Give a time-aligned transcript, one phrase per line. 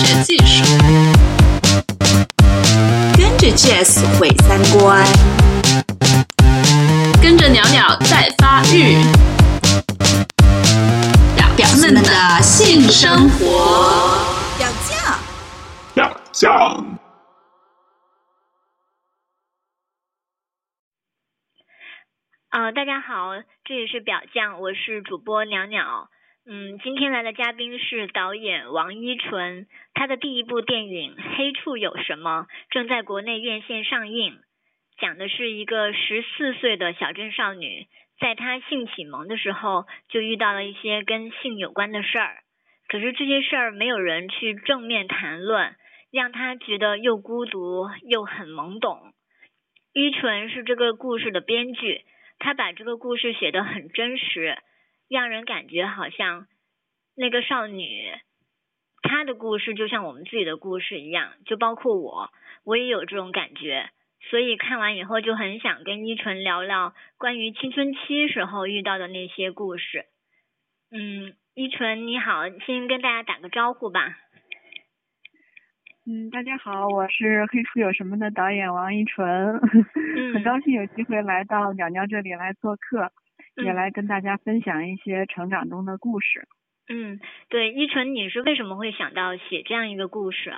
[0.00, 0.64] 学技术，
[3.18, 5.04] 跟着 Jazz 毁三观，
[7.20, 8.96] 跟着鸟鸟在发育，
[11.36, 14.16] 表表们的性生活，
[14.56, 15.18] 表酱，
[15.92, 16.98] 表酱。
[22.48, 23.34] 啊，大家好，
[23.66, 26.08] 这里是表酱，我是主播鸟鸟。
[26.46, 34.38] 嗯，今天来的嘉宾是导演王依纯，他的第一部电影《黑处有什么》正在国内院线上映，
[34.98, 37.86] 讲的是一个十四岁的小镇少女，
[38.18, 42.38] 在她性启蒙的时候就遇到了一些跟性有关的事儿，
[42.88, 45.76] 可是这些事儿没有人去正面谈论，
[46.10, 49.12] 让她觉得又孤独又很懵懂。
[49.92, 52.00] 依纯是这个故事的编剧。
[52.42, 54.56] 他把这个故事写得很真实，
[55.10, 56.46] 让人感觉好像
[57.16, 58.12] 那个少女
[59.02, 62.30] 她的故事就像我们自己的故事一样，就包括我，
[62.64, 63.90] 我也有这种感觉。
[64.30, 70.04] 所以看完以后就很想跟依纯聊聊关于青春期时候遇到的那些故事。
[70.92, 74.16] 嗯，依纯你好，先跟大家打个招呼吧。
[76.06, 79.58] 嗯，大家好，我是《黑处有什么》的导演王依纯，
[80.34, 83.12] 很高兴有机会来到鸟鸟这里来做客，
[83.64, 86.46] 也来跟大家分享一些成长中的故事。
[86.88, 90.54] 嗯，对，依纯，你是为什么会想到写这样一个故事？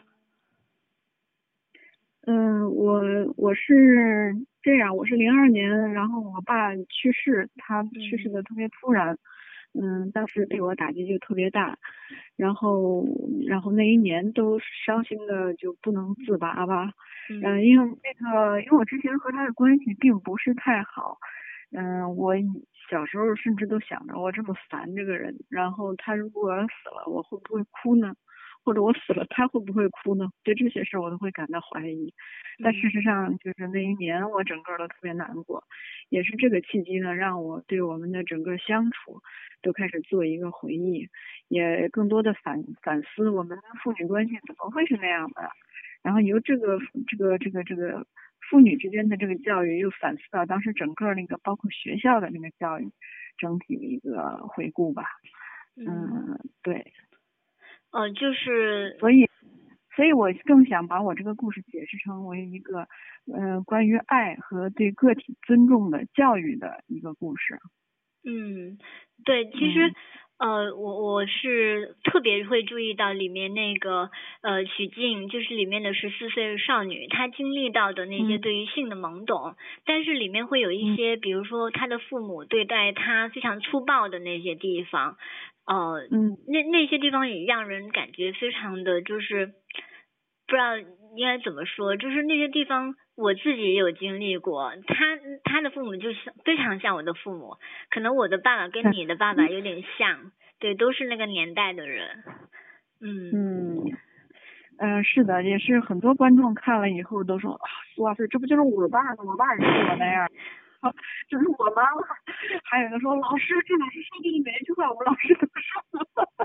[2.27, 3.03] 嗯，我
[3.36, 9.19] 我是这样，我是零二年，然后我爸去世，他去世的特别突然。
[9.75, 11.78] 嗯，当时对我打击就特别大，
[12.36, 13.06] 然后，
[13.48, 16.92] 然后那一年都伤心的就不能自拔吧。
[17.30, 21.17] 嗯，因为那个，因为我之前和他的关系并不是太好。
[21.75, 22.34] 嗯，我
[22.93, 28.15] 小时候甚至都想着，我这么烦这个人，然后他如果死了，我会不会哭呢？
[28.65, 30.29] 或者我死了，他会不会哭呢？
[30.45, 32.13] 对这些事我都会感到怀疑。
[32.63, 35.64] 但事实上，就是那一年我整个都特别难过，
[36.11, 39.23] 也是这个契机呢，让我对我们的整个相处
[39.63, 41.08] 都开始做一个回忆，
[41.48, 45.48] 也更多的反反思我们的父女关系怎么会是那样的。
[46.02, 48.07] 然后由这个这个这个这个
[48.51, 52.90] 父女之间的这个教育，又反思到当时整个那个包括学校的那个教育
[53.39, 55.05] 整体的一个回顾吧。
[55.77, 56.92] 嗯，对。
[57.92, 59.29] 嗯，就是，所以，
[59.95, 62.89] 所以我更想把我这个故事解释成为一个，
[63.33, 67.58] 嗯，关于爱和对个体尊重的教育的一个故事。
[68.24, 68.79] 嗯，
[69.24, 69.92] 对，其实，
[70.42, 74.11] 呃，我我是特别会注意到里面那个，
[74.41, 79.55] 呃，曲静，就是里面的十四岁少女，她经历到的那些对于性的懵懂，
[79.86, 85.17] 但是里面会有一些，比如说她的父母对待她非常粗暴的那些地方。
[85.64, 89.47] 呃，嗯，那那些地方也让人感觉非常的就是，
[90.48, 90.75] 不知道
[91.17, 94.73] 应该怎么说，就是那些地方我自己也有经历过。
[94.86, 97.56] 他他的父母就是非常像我的父母，
[97.90, 102.24] 可能我的爸爸跟你的爸爸有点像，对，都是那个年代的人。
[103.01, 103.98] 嗯嗯
[104.78, 107.61] 嗯，是的，也是很多观众看了以后都说，
[107.98, 109.22] 哇塞，这不就是我爸吗？
[109.24, 110.28] 我爸也是我那样。
[111.28, 112.02] 就是我妈妈，
[112.64, 115.83] 还有一个说老师，这老师说的每一句话，我们老师都说。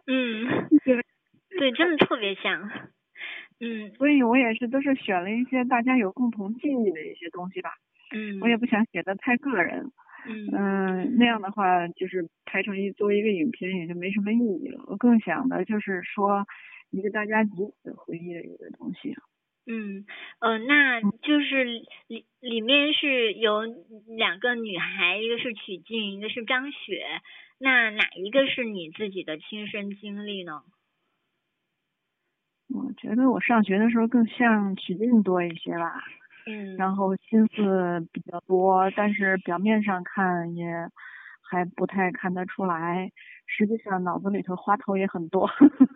[0.05, 1.01] 嗯， 对，
[1.57, 2.69] 对，真的特别像。
[3.59, 7.71] 嗯，所以我也是都是选了一些大家有共同记忆的一些东西吧。
[8.13, 9.91] 嗯，我也不想写的太个人。
[10.27, 14.83] 嗯，嗯，那样的话就是拍成一作为一个影片也就没什么意义了。
[14.87, 16.45] 我更想的就是说
[16.91, 17.49] 一个大家彼
[17.81, 19.15] 此回忆的一个东西。
[19.65, 20.05] 嗯，
[20.39, 21.63] 呃，那就是
[22.07, 23.63] 里里面是有
[24.17, 27.03] 两个女孩，一个是曲靖，一个是张雪。
[27.59, 30.61] 那哪一个是你自己的亲身经历呢？
[32.69, 36.03] 我觉得我上学的时候更像曲靖多一些吧。
[36.45, 36.75] 嗯。
[36.77, 40.65] 然后心思比较多，但是表面上看也
[41.41, 43.11] 还不太看得出来，
[43.45, 45.49] 实际上脑子里头花头也很多。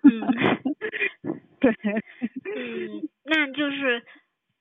[0.03, 0.21] 嗯。
[1.59, 1.71] 对。
[1.73, 3.09] 嗯。
[3.23, 4.03] 那就是，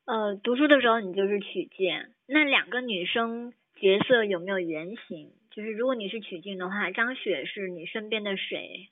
[0.06, 1.94] 呃，读书的时候你就是曲靖，
[2.26, 5.32] 那两个女生角色有没有原型？
[5.50, 8.90] 就是如果你是曲靖的话，张雪是你身边的谁？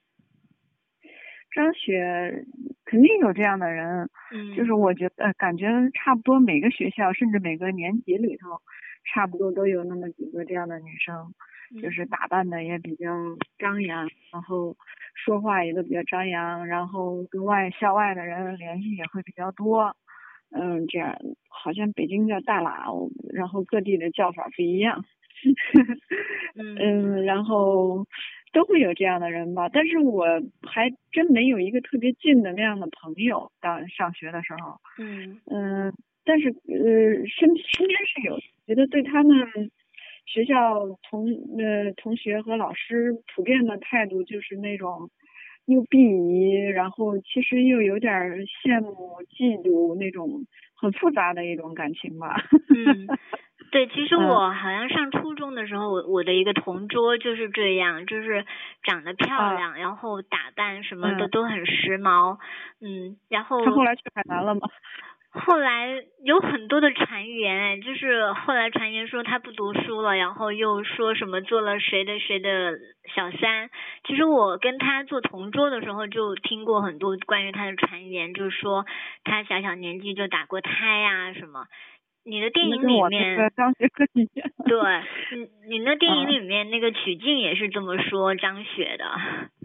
[1.52, 2.44] 张雪
[2.84, 8.60] 肯定有这样的人，嗯，就是我觉得感觉差不多每个学校甚至每个年级里头，
[9.12, 11.34] 差不多都有那么几个这样的女生，
[11.82, 13.06] 就是打扮的也比较
[13.58, 14.76] 张扬，然后。
[15.24, 19.96] 说话也都比较张扬，然后跟外校外的人联系也会比较多，
[20.52, 21.18] 嗯，这样
[21.48, 25.04] 好像北京叫大喇，然后各地的叫法不一样，
[26.54, 28.06] 嗯，然后
[28.52, 30.24] 都会有这样的人吧，但是我
[30.62, 33.50] 还真没有一个特别近的那样的朋友。
[33.60, 35.92] 当上学的时候，嗯嗯，
[36.24, 39.70] 但是呃身身边是有，觉得对他们
[40.26, 41.28] 学校同
[41.58, 45.10] 呃同学和老师普遍的态度就是那种
[45.66, 48.12] 又鄙夷，然后其实又有点
[48.46, 50.46] 羡慕、嫉妒那种
[50.80, 52.36] 很复杂的一种感情吧。
[52.74, 53.06] 嗯。
[53.70, 58.46] 对，其实我好像上初中的时候，我我的一个同桌就是这样，就是
[58.82, 59.26] 长得漂
[59.56, 62.38] 亮，然后打扮什么的都很时髦，
[62.80, 64.62] 嗯，然后他后来去海南了吗？
[65.38, 72.78] 后来有很多的传言，就是后来传言说他不读书了，然后又说什么做了谁的谁的
[73.14, 73.70] 小三。
[74.06, 78.84] 其实我跟他做同桌的时候，就听过很多关于他的传言，就是说
[79.24, 81.66] 他小小年纪就打过胎呀什么。
[82.24, 83.36] 你的电影里面，
[84.66, 84.76] 对，
[85.38, 89.06] 你你那电影里面那个曲靖也是这么说张雪的，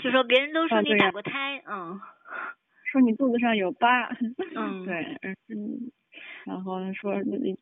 [0.02, 2.00] 就说别人都说你打过胎，嗯，
[2.94, 4.08] 说你肚子上有疤，
[4.56, 5.18] 嗯，对，
[5.50, 5.92] 嗯，
[6.46, 7.16] 然后说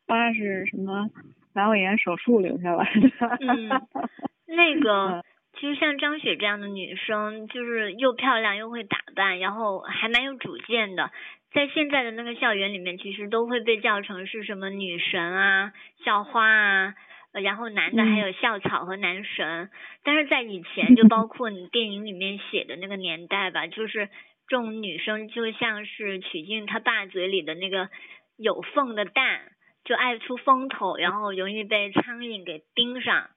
[0.06, 1.08] 疤是什么
[1.54, 3.68] 阑尾炎手术留下来的，嗯，
[4.46, 5.24] 那个
[5.54, 11.10] 其实像张雪这样的女生，就是又漂亮又会打扮，然后还蛮有主见的。
[11.54, 16.94] 在现在的那个校园里面，其实都会被叫成是什么女神啊、校花啊，
[17.42, 19.68] 然后男的还有校草和男神。
[20.02, 24.10] 但是在以前，就包括你电影里面写的那个年代吧，就是这
[24.56, 27.90] 种女生就像是曲靖他爸嘴里的那个
[28.36, 29.52] 有缝的蛋，
[29.84, 33.30] 就爱出风头，然后容易被苍蝇给盯上。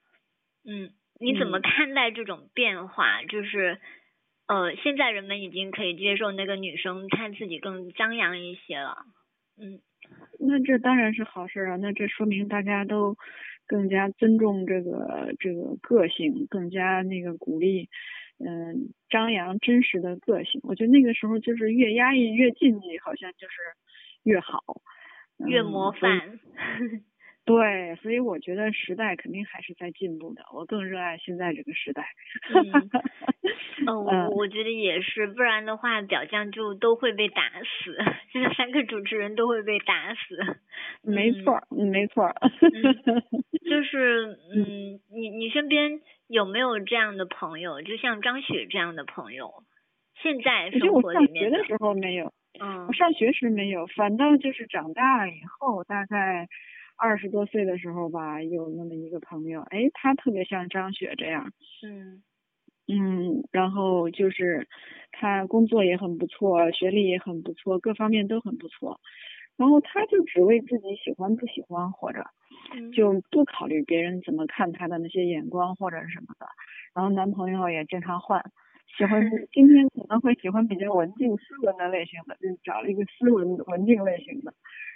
[0.63, 3.23] 嗯，你怎么看待这种变化？
[3.23, 3.79] 就是。
[4.47, 8.95] 呃，现在人们已经可以接受那个女生她自己更张扬一些了，
[9.57, 9.81] 嗯，
[10.39, 13.17] 那这当然是好事啊，那这说明大家都
[13.65, 17.89] 更加尊重这个这个个性，更加那个鼓励，
[18.39, 20.59] 嗯，张扬真实的个性。
[20.63, 23.55] 我觉得那个时候就是越压抑越禁忌，好像就是
[24.23, 24.59] 越好，
[25.47, 26.39] 越模范。
[27.45, 30.41] 对，所以我觉得时代肯定还是在进步的。
[30.51, 32.03] 我更热爱现在这个时代。
[33.85, 37.95] 嗯， 我我觉得也是，不然的话，表匠就都会被打死，
[38.33, 40.57] 现在三个主持人都会被打死。
[41.03, 42.33] 没错，没错。
[43.69, 47.79] 就 是，嗯，你你身边有没有这样的朋友？
[47.83, 49.51] 就像张雪这样的朋友？
[50.15, 51.45] 现在生活里面。
[51.45, 52.33] 我上学的时候没有。
[52.59, 52.87] 嗯。
[52.87, 56.47] 我上学时没有，反倒就是长大了以后，大概。
[56.97, 61.51] 二十多岁的时候吧，有那么一个朋友，哎，他特别像张雪这样，
[61.81, 62.23] 嗯，
[62.87, 64.67] 嗯，然后就是
[65.11, 68.99] 他工作也很不错，学历也很不错，各方面都很不错，
[69.57, 72.25] 然后他就只为自己喜欢不喜欢活着，
[72.91, 76.47] 就不考虑别人怎么看他的那些眼光或者什么的，
[76.93, 78.41] 然后男朋友也经常换，
[78.97, 79.21] 喜欢
[79.51, 84.53] 今天可能会喜欢比较文静斯文的类型的，就找了一个斯文文静类型的。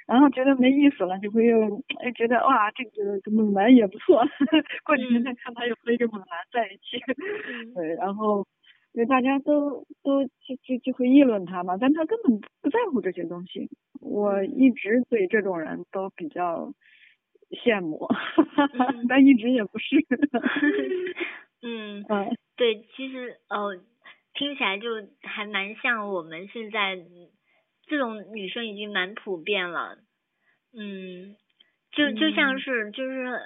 [0.08, 4.24] 然后觉得没意思了，就会又哎觉得哇，这个猛男也不错。
[4.84, 6.98] 过几天再看他又和一个猛男在一起，
[7.76, 8.48] 对，然后
[8.94, 13.70] 对大家都都就就就会议论他嘛，但他根本不在乎这些东西。
[14.02, 16.74] 我一直对这种人都比较
[17.52, 18.08] 羡慕，
[19.08, 19.96] 但一直也不是。
[21.62, 23.74] 嗯嗯，对，其实哦，
[24.36, 24.90] 听起来就
[25.24, 27.00] 还蛮像我们现在。
[27.90, 29.98] 这种女生已经蛮普遍了，
[30.78, 31.36] 嗯，
[31.92, 33.42] 就就像是就是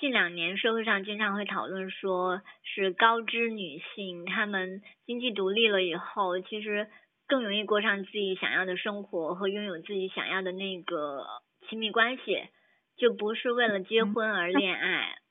[0.00, 6.88] 近两年社会上经常会讨论说，是高知女性她们经济独立了以后，其实
[7.26, 11.26] 更容易过上自己想要的生活和拥有自己想要的那个
[11.68, 12.48] 亲密关系，
[12.96, 15.23] 就不是为了结婚而恋爱，嗯，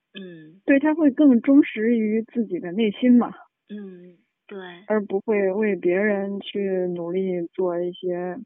[0.66, 3.32] 对，他会更忠实于自己的内心嘛，
[3.70, 4.18] 嗯。
[4.46, 6.60] 对，而不会为别人去
[6.94, 8.38] 努力做一些，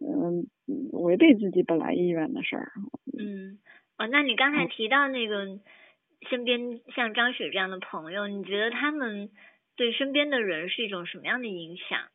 [0.00, 0.48] 嗯，
[0.92, 2.72] 违背自己本来意愿的事儿。
[3.16, 3.58] 嗯，
[3.96, 5.60] 哦，那你刚才提到那个
[6.28, 9.30] 身边像张雪这样的朋友，你觉得他们
[9.76, 12.08] 对身边的人是一种什么样的影响？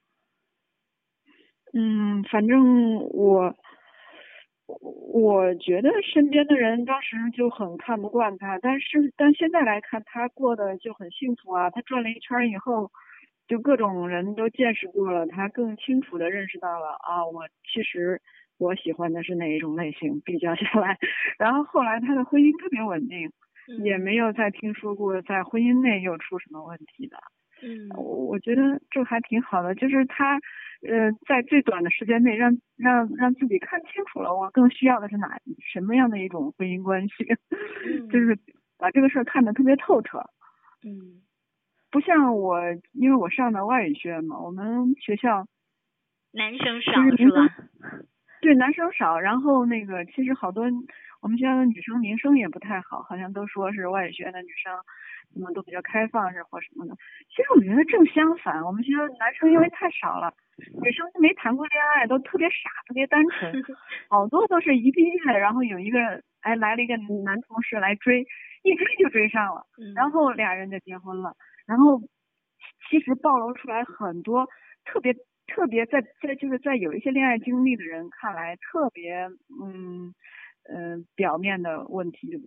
[1.74, 3.56] 嗯，反正我，
[4.82, 11.70] 我觉得身边的人当时就很看不惯他，但是但现在来看，他过得就很幸福啊。
[11.70, 12.92] 他转了一圈以后。
[13.46, 18.22] 就各种人都见识过了，他更清楚的认识到了啊，我其实
[18.58, 20.22] 我喜欢的是哪一种类型。
[20.22, 20.98] 比较下来，
[21.38, 23.30] 然后后来他的婚姻特别稳定，
[23.84, 27.18] 也没有再听说过在婚姻内又出什么问题的。
[27.64, 30.36] 嗯，我我觉得这还挺好的，就是他
[30.88, 37.26] 呃在最短的时间内让让让自己看清楚了，我更需要的是哪什么样的一种婚姻关系，
[38.12, 38.38] 就是
[38.78, 40.20] 把这个事儿看得特别透彻。
[40.84, 41.22] 嗯。
[41.92, 42.60] 不像我，
[42.94, 45.46] 因为我上的外语学院嘛，我们学校
[46.32, 47.48] 男生少就是是吧？
[48.42, 50.66] 对男生少，然后那个其实好多
[51.22, 54.74] 我们学校的女生名声也不太好，好像都说是外语学院的女生
[55.34, 56.96] 怎么都比较开放是或什么的。
[57.30, 60.34] 其实我觉得正相反，我们学校男生因为太少了，
[60.82, 63.52] 女生没谈过恋爱，都特别傻，特别单纯，
[64.10, 66.00] 好多都是一毕业然后有一个
[66.42, 68.26] 哎来了一个男同事来追，
[68.64, 69.94] 一追就追上了，嗯。
[69.96, 71.36] 然后俩人就结婚了，
[71.66, 72.00] 然后
[72.90, 74.48] 其实暴露出来很多
[74.86, 75.14] 特别
[75.48, 79.30] 特别在在就是在有一些恋爱经历的人看来特别
[79.62, 80.14] 嗯
[80.70, 82.38] 呃表面的问题，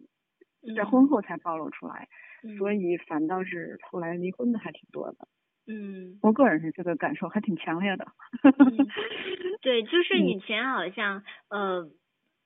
[0.77, 0.87] 在嗯。
[0.87, 5.29] 婚后才暴露出来，嗯所以反倒是后来离婚的还挺多的。
[5.69, 8.07] 嗯我个人是这个感受还挺强烈的。
[8.45, 8.87] 嗯
[9.63, 11.91] 对，就是嗯以前好像呃。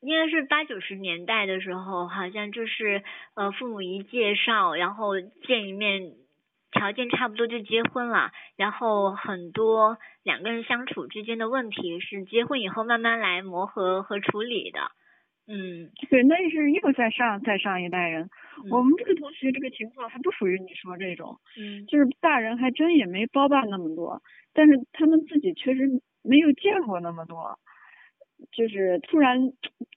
[0.02, 3.02] 应该是八九十年代的时候，好像就是
[3.34, 6.14] 呃父母一介绍，然后见一面，
[6.72, 14.90] 条件差不多就结婚了，然后很多两个人相处之间的问题是结婚以后慢慢来磨合和处理的，
[15.50, 18.22] 嗯，对，那是又在上再上一代人。
[18.64, 25.88] 嗯我们这个同学这个情况还不属于你说这种，嗯就是大人还真也没包办那么多，但是他们自己确实
[26.22, 27.58] 没有见过那么多。
[28.52, 29.36] 就是突然，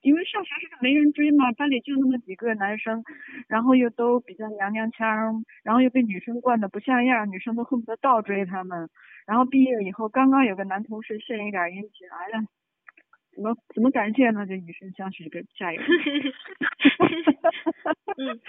[0.01, 3.01] 因为上学时没人追嘛，班里就那么几个男生，
[3.48, 8.89] 然后又都比较娘娘腔，然后又被女生惯得不像样，女生都恨不得倒追他们。
[9.25, 12.45] 然后毕业以后，刚刚有个男同事献一点殷勤，哎呀，
[13.35, 14.45] 怎么怎么感谢呢？
[14.45, 15.81] 就以身相许，跟加油。
[18.17, 18.39] 嗯，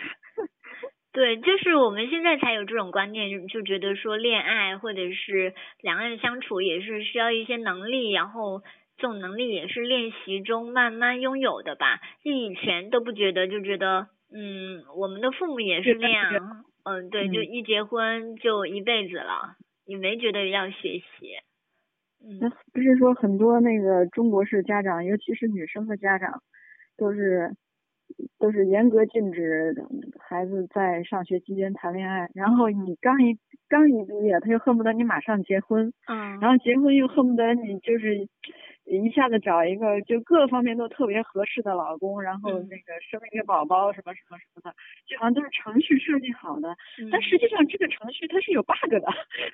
[1.12, 8.62] 对，就是我们现在才有这种观念，就就觉得说恋爱或者是两个人相处也是需要一些能力，然后
[8.96, 12.00] 这种能力也是练习中慢慢拥有的吧。
[12.22, 21.36] 就以前都不觉得，就觉得嗯，我们的父母也是那样，嗯，对，就嗯一结婚就一辈子了，也没觉得要学习，
[22.40, 26.42] 那嗯不是说很多那个中国式家长，尤其是女生的家长，
[26.96, 27.54] 都是
[28.38, 29.74] 都是严格禁止
[30.18, 32.30] 孩子在上学期间谈恋爱。
[32.34, 33.38] 然后你刚一
[33.68, 38.28] 刚一毕业，他就恨不得你马上结婚，嗯然后结婚又恨不得你就是
[38.86, 44.74] 一下子找一个就各方面都特别合适的老公，然后嗯那个生一个宝宝什么什么什么的，
[45.06, 46.68] 就好像都是程序设计好的。
[46.98, 48.98] 嗯，但实际上这个程序它是有 bug 的。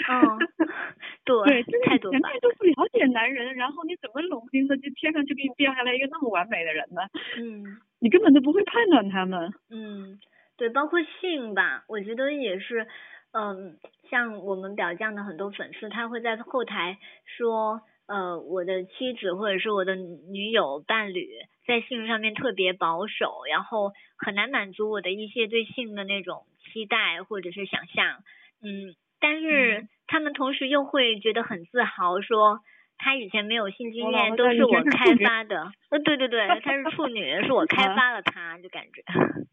[0.08, 0.38] 嗯，
[1.24, 7.02] 对对，就是太多你前 bug 面都不了解男人，然后你怎么冷不丁的就天上就给你掉下来一个那么完美的人呢？
[7.38, 7.78] 嗯。
[8.02, 9.52] 你根本都不会判断他们。
[9.68, 10.18] 嗯，
[10.56, 12.86] 对，包括性吧，我觉得也是，
[13.32, 13.76] 嗯，
[14.08, 16.96] 像我们表酱的很多粉丝，他会在后台
[17.26, 21.28] 说，呃，我的妻子或者是我的女友伴侣
[21.64, 28.24] 在性上面特别保守，然后很难满足我的一些对性的那种期待或者是想象，
[28.64, 32.58] 嗯，但是他们同时又会觉得很自豪，说
[32.98, 39.04] 他以前没有性经验，都是我开发的，呃，对对对，他是处女，是我开啊发了他，就感觉。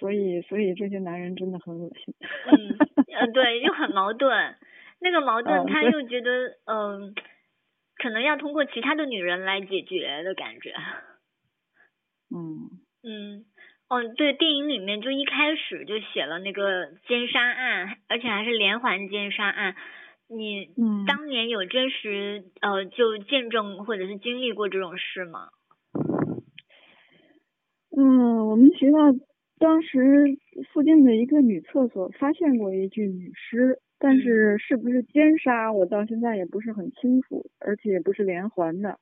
[0.00, 2.14] 所以，所以这些男人真的很恶心。
[2.46, 2.78] 嗯，
[3.14, 4.56] 呃，对，就很矛盾。
[5.00, 6.30] 那个矛盾，他又觉得，
[6.66, 7.14] 嗯、
[7.96, 10.72] 可能要通过其他的女人来解决的感觉。
[12.34, 13.44] 嗯， 嗯，
[13.88, 19.76] 哦，对，电影里面就一开始就写了那个奸杀案，而且还是连环奸杀案。
[20.30, 25.48] 你嗯当年有真实呃就见证或者是经历过这种事吗？
[27.96, 28.98] 嗯，我们学校
[29.58, 30.36] 当时
[30.72, 38.98] 附近的一个女厕所发现过一具女尸，但是是不是奸杀，我到现在也不是很清楚，而且也不是连环的。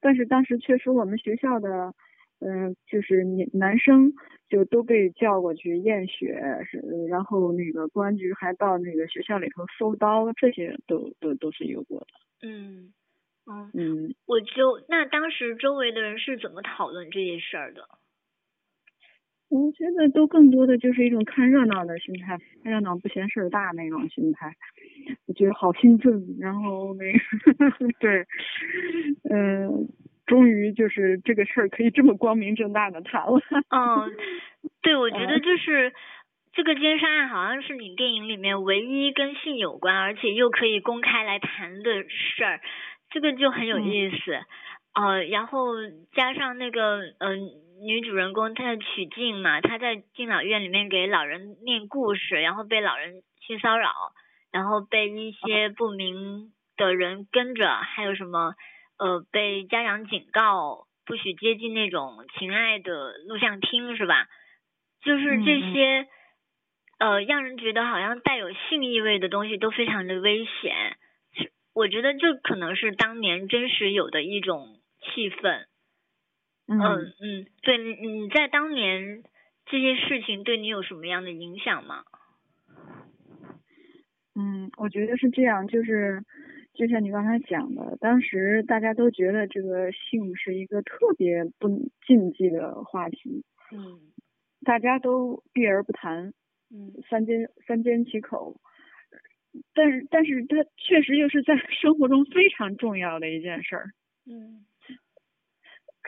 [0.00, 1.92] 但是当时确实我们学校的，
[2.40, 4.12] 嗯、就是男男生
[4.48, 6.78] 就都被叫过去验血，是，
[7.08, 12.06] 然后那个公安局还到那个学校里头搜刀，这些都都都是有过的。
[12.42, 12.94] 嗯，
[13.46, 17.82] 嗯，嗯，我就那当时周围的人是怎么讨论这些事儿的？
[19.50, 24.54] 我觉得都更多的就是一种看热闹的心态，看热闹不嫌事儿大那种心态。
[25.26, 27.18] 我觉得好兴奋，然后那个
[27.98, 28.26] 对，
[29.28, 29.88] 嗯、
[30.26, 33.40] 终于就是这个事儿可以这么光明正大的谈了。
[33.70, 34.14] 嗯，
[34.82, 35.92] 对，我觉得嗯就是
[36.52, 42.60] 这个奸杀案好像是你电影里面唯一跟性有关，而且又可以公开来谈的事儿，
[43.10, 44.16] 这个就很有嗯意思。
[44.92, 45.74] 呃，然后
[46.12, 47.36] 加上那个嗯、呃、
[47.86, 53.92] 女主人公她的曲靖嘛，她在敬老院里面给老人念故事，然后被老人性骚扰，
[54.50, 58.54] 然后被一些不明的人跟着，还有什么
[58.98, 64.26] 呃被家长警告不许接近那种情爱的录像厅是吧？
[65.02, 66.08] 就是这些
[66.98, 70.98] 呃，让人觉得好像带有性意味的东西都非常的危险。
[71.72, 75.66] 我觉得这可能是当年真实有的一种气氛。
[76.66, 79.24] 嗯嗯，对，你在当年
[79.66, 82.04] 这些事情对你有什么样的影响吗？
[84.36, 86.22] 嗯，我觉得是这样，就是
[86.74, 91.68] 就像你刚才讲的，当时大家都觉得这个性是一个特别不
[92.06, 93.44] 禁忌的话题。
[93.72, 94.12] 嗯。
[94.62, 96.32] 大家都避而不谈。
[96.70, 96.92] 嗯。
[97.08, 98.60] 三缄三缄其口。
[99.74, 103.90] 但是，但是它确实又是在生活中非常重要的一件事儿。
[104.26, 104.64] 嗯。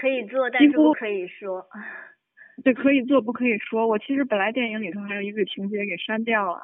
[0.02, 1.64] 可以做，但是不可以说。
[2.64, 3.86] 对，可以做，不可以说。
[3.86, 6.62] 我其实本来电影里头还有一个情节给删掉了，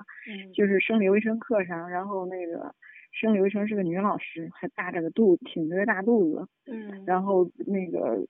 [0.53, 2.75] 就是生理卫生课上，然后那个
[3.13, 6.49] 生理卫生是个女老师，还大着个肚子，挺着个大肚子。
[6.67, 7.05] 嗯。
[7.07, 8.27] 然后那个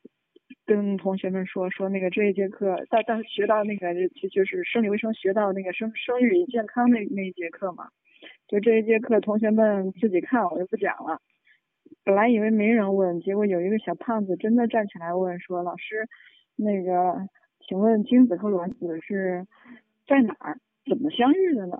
[0.67, 7.89] 跟同学们说说那个这一节课，到到学到那个就就是生理卫生学到那个生生育与健康那那一节课嘛，
[8.47, 11.23] 就这一节课同学们自己看，我就不讲了。
[12.05, 16.09] 本来以为没人问，结果有一个小胖子真的站起来问说：“老师，
[16.57, 17.29] 那个。”
[17.69, 19.47] 请问精子和卵子是
[20.07, 20.59] 在哪儿？
[20.89, 21.79] 怎么相遇的呢？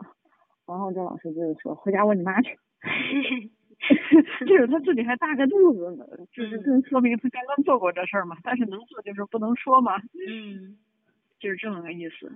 [0.67, 2.59] 然后这老师就说：“回家问你妈去。
[4.47, 8.37] ”就是他自己还大个肚子呢，就是更说明他刚刚做过这事儿嘛。
[8.43, 9.97] 但是能做就是不能说嘛。
[10.29, 10.77] 嗯。
[11.41, 12.31] 就是这么个意思。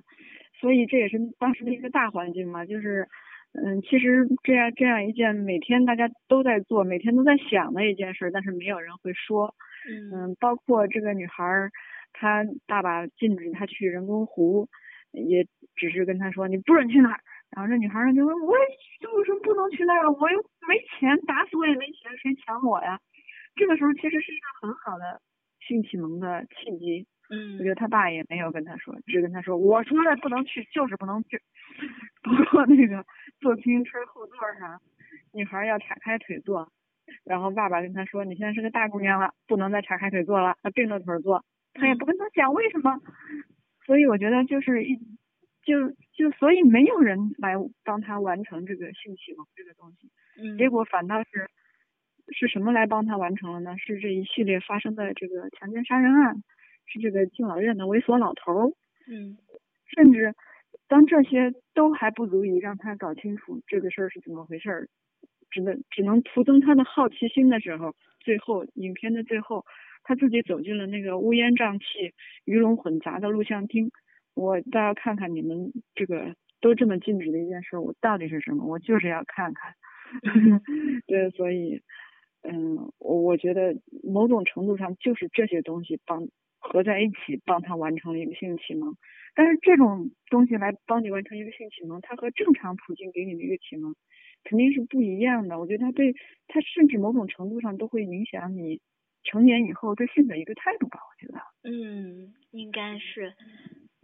[0.58, 2.64] 所以这也是当时的一个大环境嘛。
[2.64, 3.06] 就是
[3.54, 9.54] 嗯，其实这样这样一件每天大家都在做、每天都在想的一件事，但是没有人会说。
[9.88, 10.34] 嗯。
[10.40, 11.70] 包括这个女孩儿。
[12.14, 14.68] 他爸爸禁止她去人工湖，
[15.12, 17.18] 也只是跟她说你不准去那儿。
[17.50, 18.58] 然后这女孩儿就问，我为
[19.24, 20.12] 什么不能去那儿了？
[20.12, 23.00] 我又没钱，打死我也没钱，谁抢我呀？
[23.56, 25.22] 这个时候其实是一个很好的
[25.66, 27.06] 性启蒙的契机。
[27.30, 31.40] 嗯，我觉得他爸也没有跟他说，只跟他说我说了不能去，就是不能去。
[32.22, 33.02] 包括那个
[33.42, 34.80] 坐自行车后座上，
[35.32, 36.72] 女孩要岔开腿坐，
[37.24, 41.44] 然后爸爸跟她说你现在是个大姑娘了，不能再岔开腿坐了，要并着腿坐。
[41.74, 43.00] 她也不跟他讲为什么，
[43.84, 44.96] 所以我觉得就是一，
[45.62, 51.50] 就就所以没有人来帮他完成这个性启蒙这个东西，嗯，结果反倒是
[52.28, 53.76] 是什么来帮他完成了呢？
[53.78, 56.42] 是这一系列发生的这个强奸杀人案，
[56.86, 58.72] 是这个敬老院的猥琐老头儿，
[59.08, 59.38] 嗯，
[59.96, 60.34] 甚至
[60.92, 64.88] 当这些都还不足以让他搞清楚这个事儿是怎么回事儿，
[65.50, 69.64] 只能只能徒增他的好奇心的时候，最后影片的最后。
[70.04, 72.12] 他自己走进了那个乌烟瘴气、
[72.44, 73.90] 鱼龙混杂的录像厅，
[74.34, 78.66] 我倒要看看你们这个都这么禁止的一件事，我到底是什么？
[78.66, 79.74] 我就是要看看。
[81.06, 81.80] 对，所以，
[82.42, 86.26] 嗯，我我觉得某种程度上就是这些东西帮
[86.62, 88.96] 合在一起帮他完成了一个性启蒙。
[89.34, 93.94] 但是这种东西来帮你完成一个性启蒙，它和正常途径给你的一个启蒙
[94.44, 95.58] 肯定是不一样的。
[95.58, 96.14] 我觉得它对
[96.48, 98.80] 它甚至某种程度上都会影响你。
[99.24, 101.38] 成年以后对性的一个态度吧，我觉得。
[101.62, 103.32] 嗯，应该是，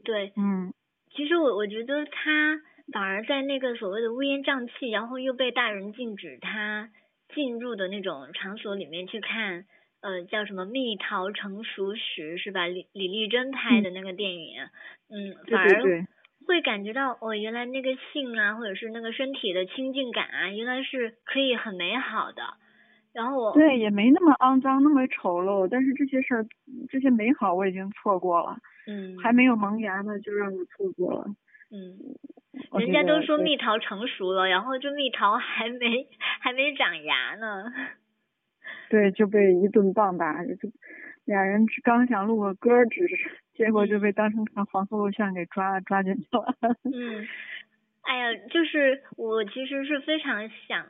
[0.04, 0.32] 对。
[0.36, 0.72] 嗯。
[1.10, 2.60] 其实我我觉得他
[2.92, 6.88] 反而在那个所谓的乌烟瘴气，然后又被大人禁止他
[7.34, 9.64] 进入的那种场所里面去看，
[10.02, 12.66] 呃，叫什么《蜜桃成熟时》是吧？
[12.66, 14.62] 李李丽珍拍的那个电影。
[15.10, 15.34] 嗯。
[15.50, 15.82] 反而
[16.46, 22.42] 会感觉到哦，原来那个性啊，或者是那个身体的亲近感啊，原来是可以很美好的。
[23.12, 26.46] 然后我对也没那么肮脏，那么丑陋，但是这些事儿，
[26.88, 28.56] 这些美好我已经错过了。
[28.86, 29.16] 嗯。
[29.22, 31.24] 还没有萌芽呢，就让我错过了。
[31.70, 31.98] 嗯。
[32.78, 36.06] 人家都说蜜桃成熟了，然后这蜜桃还没
[36.40, 37.64] 还没长芽呢。
[38.88, 40.54] 对，就被一顿棒打，就
[41.24, 42.70] 俩人刚想录个歌，
[43.54, 46.54] 结果就被当成看黄色录像给抓抓进去了。
[46.84, 47.26] 嗯。
[48.02, 50.86] 哎呀，就是我其实是非常想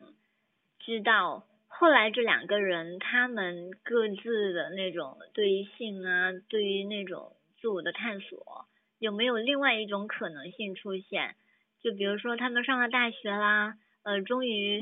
[0.79, 1.45] 知道。
[1.67, 8.67] 后来这两个人，他们各自的那种对于性啊，对于那种自我的探索，
[9.01, 11.35] 有没有另外一种可能性出现？
[11.83, 14.81] 就比如说他们上了大学啦，呃，终于，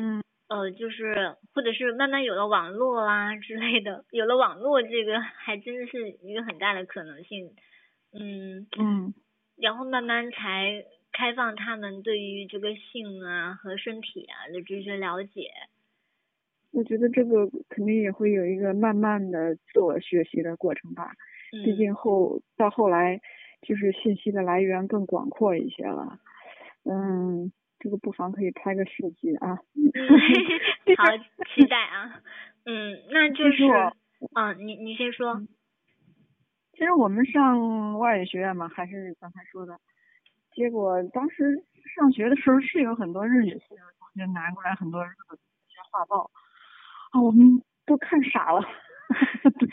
[0.48, 7.54] 呃，就是或者是慢慢有了网络啊之类的，有了网络，这个还真的是一个很大的可能性。
[8.12, 9.12] 嗯嗯，
[9.56, 15.50] 然后慢慢才开放他们对于这个性啊和身体啊的这些了解。
[16.72, 21.12] 我觉得这个肯定也会有一个慢慢的自我学习的过程吧，
[21.64, 23.20] 毕竟后到后来
[23.62, 26.18] 就是信息的来源更广阔一些了，
[26.84, 29.58] 嗯，这个不妨可以拍个视频啊。
[30.96, 31.04] 好，
[31.54, 32.20] 期待啊。
[32.64, 33.64] 嗯，那就是，
[34.34, 35.40] 嗯，你你先说。
[36.72, 39.78] 其实我们上外语学院嘛，还是刚才说的，
[40.52, 46.30] 结果当时上学的时候是有很多日语系的同学拿过来很多日本一些画报，
[47.12, 48.60] 啊，我们都看傻了。
[49.58, 49.68] 对，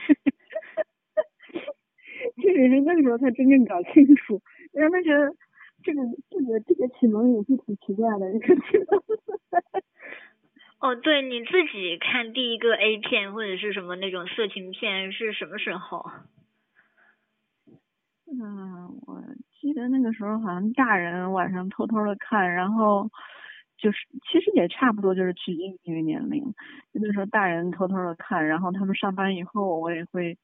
[2.41, 5.35] 这也是那个时候才真正搞清楚，让他觉得
[5.83, 9.03] 这个这个这个启蒙也是挺奇怪的一个启蒙。
[10.79, 16.05] 哦，对，你自己看第一个 A 片或者是什么那种色情片是什么时候？
[18.25, 19.21] 嗯，我
[19.61, 23.09] 记得那个时候好像大人晚上偷偷的看，然后
[23.83, 23.97] 就是
[24.31, 26.41] 其实也差不多就是取经那个年龄，
[26.93, 30.37] 那时候大人偷偷的看，然后他们上班以后我也会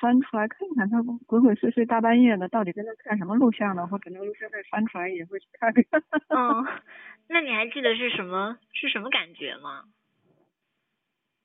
[0.00, 3.86] 翻出来看一看，他们鬼鬼祟祟大半夜的到底在那看什么录像呢？
[3.86, 5.84] 或者那录像带翻出来也会去看看。
[6.30, 6.66] 嗯。
[7.30, 9.84] 那你还记得是什么是什么感觉吗？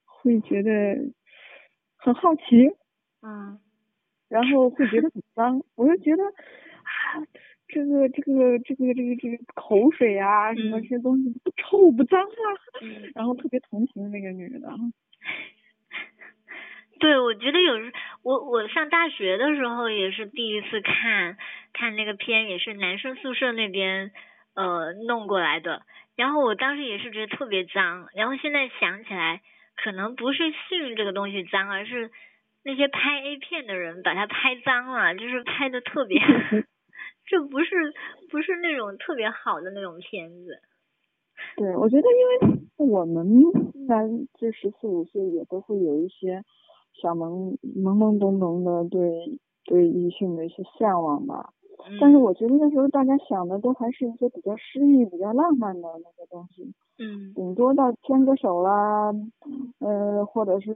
[0.06, 0.72] 会觉得
[1.96, 2.42] 很好奇，
[3.22, 3.60] 嗯，
[4.28, 7.24] 然后会觉得很脏，我就觉得啊，
[7.70, 12.46] 这个这个这个这个这个口水啊，什么这些东西不臭不脏啊，
[13.16, 14.70] 然后特别同情那个女的。
[17.00, 17.74] 对，我觉得有
[18.24, 21.38] 我我上大学的时候也是第一次看
[21.72, 24.12] 看那个片，也是男生宿舍那边。
[24.56, 25.84] 呃，弄过来的，
[26.18, 29.40] 然后我当时也是觉得特别脏，然后现在想起来，
[29.78, 32.12] 可能不是性这个东西脏，而是
[32.66, 36.20] 那些拍 A 片的人把它拍脏了，就是拍的特别，
[37.30, 37.76] 这不是
[38.32, 40.60] 不是那种特别好的那种片子。
[41.56, 43.26] 对，我觉得因为我们
[43.72, 46.44] 虽然这十四五岁也都会有一些
[47.02, 51.54] 小懵懵懵懂懂的对对异性的一些向往吧。
[52.02, 59.14] 但是我觉得那时候大家想的都还是一些比较诗意、比较浪漫的那些东西，嗯，顶多到牵个手啦，
[59.80, 60.74] 呃，或者是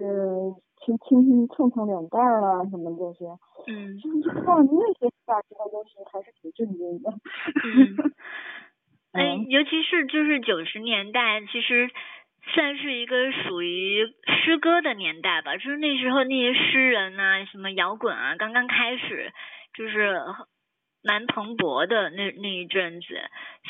[0.85, 3.25] 亲亲亲蹭蹭脸蛋啦什么这些，
[3.67, 7.09] 嗯，就是看那些大值的东西还是挺震惊的。
[7.11, 8.13] 嗯，
[9.13, 11.89] 哎，尤其是就是九十年代，其实
[12.53, 14.05] 算是一个属于
[14.43, 19.31] 诗歌的年代吧，就是那时候那些诗人啊，什么摇滚啊，刚刚开始，
[19.73, 20.19] 就是。
[21.05, 23.07] 蛮蓬勃的那那一阵子，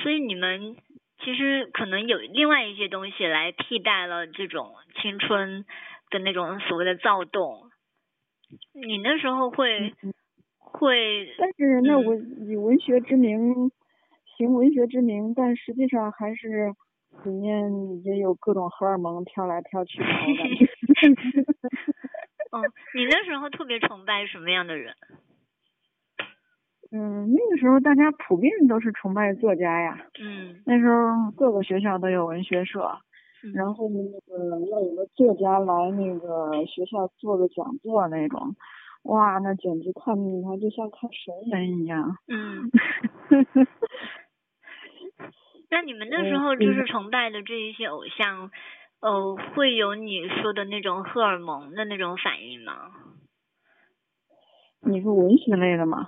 [0.03, 0.75] 所以你们
[1.23, 4.71] 其实可能有另外一些东西来替代了这种
[5.01, 5.65] 青春
[6.13, 7.69] 的那种所谓的躁动。
[8.73, 9.93] 你那时候会
[10.57, 13.71] 会，但是那我以文学之名
[14.37, 16.71] 行文学之名，但实际上还是
[17.25, 20.05] 里面也有各种荷尔蒙飘来飘去的。
[20.05, 20.11] 嗯，
[22.95, 24.93] 你那时候特别崇拜什么样的人？
[26.95, 30.05] 嗯，那个时候大家普遍都是崇拜作家呀。
[30.21, 30.61] 嗯。
[30.63, 32.99] 那时候各个学校都有文学社，
[33.53, 38.55] 然后那个要有个作家来那个学校做个讲座那种，
[39.03, 42.17] 哇，那简直看他就像看熟人一样。
[42.27, 42.69] 嗯。
[45.69, 48.51] 那你们那时候就是崇拜的这一些偶像，
[48.99, 52.91] 呃，会有你说的那种荷尔蒙的那种反应吗？
[54.81, 56.07] 你是文学类的吗？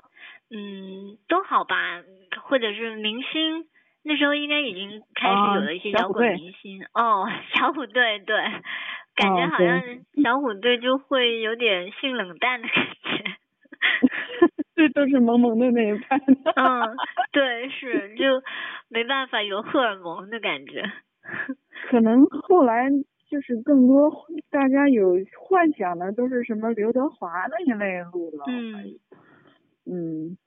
[0.51, 2.03] 嗯，都好吧，
[2.43, 3.67] 或者是明星，
[4.07, 8.37] 那时候应该已经开始有了一些摇滚明星哦，小虎队对，
[9.15, 9.81] 感觉好像
[10.23, 13.23] 小虎队就会有点性冷淡的感觉，
[14.75, 16.17] 这都是萌萌的那一派。
[16.55, 16.95] 嗯，
[17.33, 18.43] 对，是就
[18.89, 20.83] 没办法有荷尔蒙的感觉。
[21.89, 22.89] 可能后来
[23.27, 24.11] 就是更多
[24.51, 28.45] 大家有幻想的都是什么刘德华那一类路了。
[28.47, 28.99] 嗯。
[29.87, 30.37] 嗯，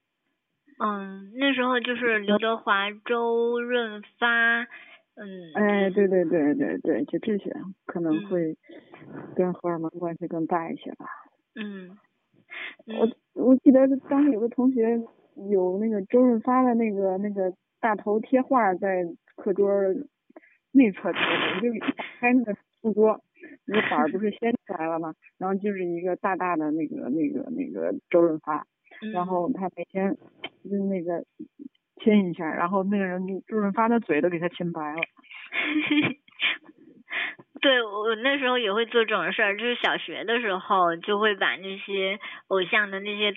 [0.80, 4.62] 嗯，那时候就是刘德华、周润发，
[5.16, 7.52] 嗯，哎，对对对对对，就这些
[7.84, 8.56] 可能会
[9.34, 11.06] 跟荷尔蒙关系更大一些吧。
[11.56, 11.98] 嗯，
[12.86, 13.08] 我
[13.44, 15.00] 我记得当时有个同学
[15.50, 19.68] 有那个周润发的那个那个大头贴画在课桌
[20.70, 23.20] 内侧贴的，就打开那个书桌，
[23.64, 25.12] 那个板儿不是掀起来了吗？
[25.38, 28.64] 然后就是一个大大的那个那个那个周润发。
[29.12, 30.14] 然后他每天
[30.64, 31.24] 就那个
[32.02, 35.00] 亲一下，然后那个人周润发的嘴都给他亲白了。
[37.60, 43.32] 对，我那时候也会做这种事儿，就是小学的时候就会把那些偶像的那些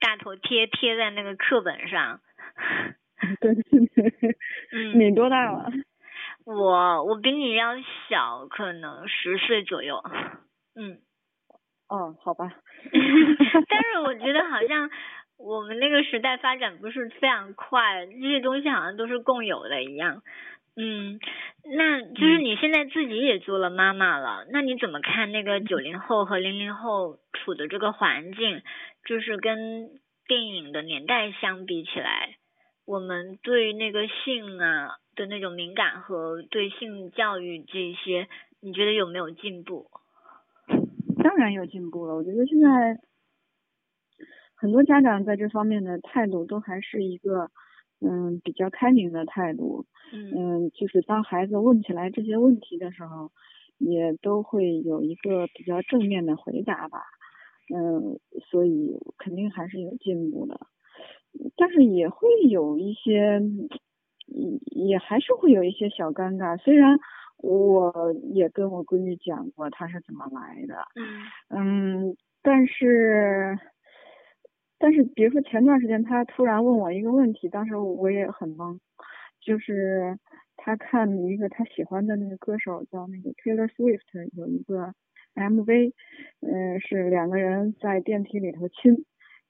[0.00, 2.20] 大头贴贴在那个课本上。
[3.40, 4.36] 对对对。
[4.72, 4.98] 嗯。
[4.98, 5.70] 你多大了？
[6.44, 7.74] 我我比你要
[8.08, 10.02] 小，可能十岁左右。
[10.76, 10.98] 嗯。
[11.88, 12.52] 哦，好吧。
[13.68, 14.90] 但是我觉得好像
[15.38, 20.22] 我们那个时代发展不是非常快，这些东西好像都是共有的一样。
[20.78, 21.18] 嗯，
[21.76, 28.62] 那就是你现在自己也做了妈妈了，那你怎么看那个九零后和零零后处的这个环境？
[29.06, 29.90] 就是跟
[30.26, 32.36] 电影的年代相比起来，
[32.84, 38.28] 我们对那个性啊的那种敏感和对性教育这些，
[38.60, 39.86] 你觉得有没有进步？
[41.36, 42.98] 当然有进步了，我觉得现在
[44.54, 47.50] 很多家长在这方面的态度都还是一个
[48.00, 53.30] 嗯比较开明的态度，嗯，就是当孩子问起来这些问题的时候，
[53.76, 57.02] 也都会有一个比较正面的回答吧，
[57.74, 58.18] 嗯，
[58.50, 60.58] 所以肯定还是有进步的，
[61.54, 63.42] 但是也会有一些，
[64.70, 66.98] 也还是会有一些小尴尬，虽然。
[67.46, 70.74] 我也跟我闺女讲过她是怎么来的，
[71.48, 73.56] 嗯，但是，
[74.78, 78.80] 但是比如说前段时间她突然问我一个问题，当时我也很懵，
[79.40, 80.18] 就是
[80.56, 84.92] 她看一个她喜欢的那个歌手叫那个 Taylor Swift 有一个
[85.36, 85.92] MV，
[86.40, 89.04] 嗯，是两个人在电梯里头亲，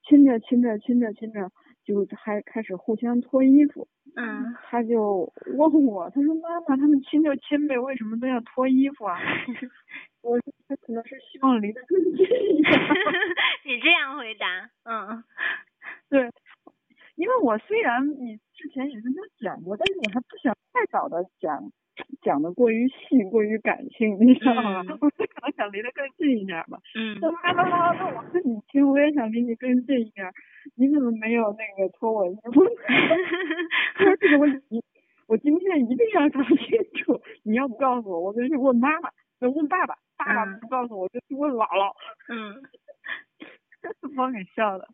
[0.07, 1.51] 亲着亲着亲着亲着。
[1.87, 9.17] 就还开始互相脱衣服，嗯，他就问我，他说妈妈，他们亲就亲呗，为什么都要脱衣服啊？
[10.21, 12.73] 我说他可能是希望离得更近一点。
[13.65, 15.23] 你这样回答，嗯，
[16.11, 16.29] 对，
[17.15, 21.71] 因为我虽然你之前也跟他讲过，但是我还不想太早的讲。
[22.23, 24.85] 讲的过于细，过于感性，你知道吗？
[25.01, 26.79] 我可能想离得更近一点吧。
[26.95, 27.19] 嗯。
[27.21, 30.31] 那妈妈那我跟你亲，我也想离你更近一点。
[30.75, 32.65] 你怎么没有那个托我衣服？
[34.21, 34.83] 这个问题，
[35.29, 36.57] 我今天一定要搞清
[37.03, 37.21] 楚。
[37.45, 39.95] 你要不告诉我，我就去问妈妈，就问爸爸。
[40.17, 41.93] 爸爸不告诉我，就去问姥姥。
[42.29, 42.63] 嗯。
[44.17, 44.89] 把我给笑了。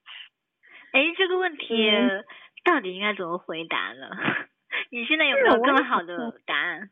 [0.92, 1.90] 哎，这个问题
[2.64, 4.10] 到底应该怎么回答呢？
[4.92, 6.90] 你现在有没有更好的答案？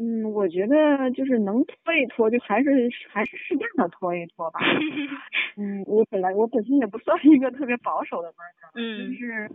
[0.00, 4.58] 嗯，我觉得就是能拖一拖，就还是还是适当的拖一拖吧。
[5.56, 9.48] 嗯，我本来我本身也不算一个特别保守的妈妈，嗯，就是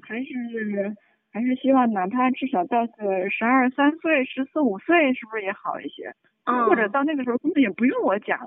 [0.00, 0.96] 还是
[1.30, 6.14] 还是希望哪怕至少到个十二三岁、十四五岁，是不是也好一些？
[6.46, 6.64] 嗯。
[6.64, 8.38] 或者到那个时候根本也不用我讲，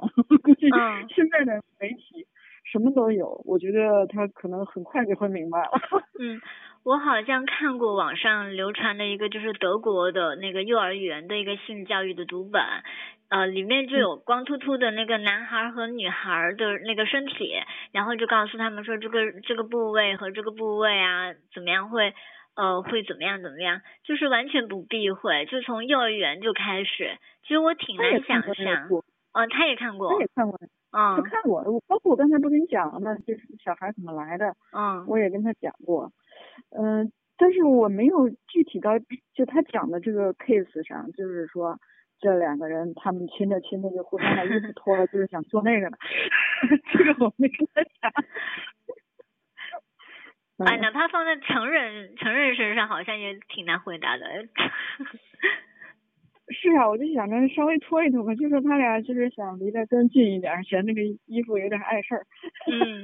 [0.41, 0.67] 估计
[1.13, 2.25] 现在的媒体
[2.71, 5.71] 什么都有，我觉得他可能很快就会明白了。
[6.19, 6.41] 嗯。
[6.83, 12.63] 我好像看过网上流传的一个，就是德国的那个幼儿园的一个性教育的读本，
[13.27, 17.51] 呃，里面就有光秃秃的那个男孩和女孩的那个身体，
[17.91, 22.13] 然后就告诉他们说这个这个部位和这个部位啊，怎么样会
[22.55, 27.17] 呃会怎么样怎么样，就是完全不避讳，就从幼儿园就开始。
[27.41, 28.87] 其实我挺难想象，
[29.33, 30.57] 嗯，他也看过，他也看过，
[30.91, 33.15] 嗯，他看过，包括我刚才不跟你讲了吗？
[33.25, 36.11] 就是小孩怎么来的，嗯，我也跟他讲过。
[36.71, 38.97] 嗯，但是我没有具体到
[39.33, 41.77] 就他讲的这个 case 上，就是说
[42.19, 45.97] 这两个人他们亲着亲着就互相把衣服脱了，就是想做那个的，
[46.93, 48.11] 这个我没跟他讲。
[50.65, 54.25] 哎，哪怕放在成人成人身上，好像也挺难回答的。
[56.69, 62.25] 是啊，我就想着稍微拖一拖吧，就说他俩就是想离得更近一点，嫌那个衣服有点碍事儿。
[62.69, 63.03] 嗯，